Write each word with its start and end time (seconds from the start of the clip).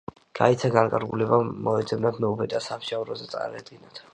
გაიცა 0.37 0.69
განკარგულება, 0.75 1.39
მოეძებნათ 1.67 2.17
მეუფე 2.25 2.49
და 2.55 2.63
სამსჯავროზე 2.69 3.29
წარედგინათ. 3.37 4.05